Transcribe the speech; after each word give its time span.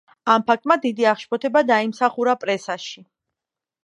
ამ 0.35 0.43
ფაქტმა 0.45 0.77
დიდი 0.85 1.05
აღშფოთება 1.09 1.61
დაიმსახურა 1.71 2.35
პრესაში. 2.45 3.05